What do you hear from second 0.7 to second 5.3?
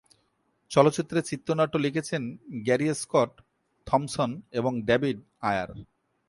চলচ্চিত্রের চিত্রনাট্য লিখেছেন গ্যারি স্কট থম্পসন এবং ডেভিড